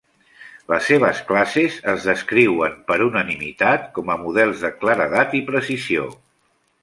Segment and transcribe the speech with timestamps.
[0.71, 6.09] Les seves classes es descriuen per unanimitat com a models de claredat i precisió.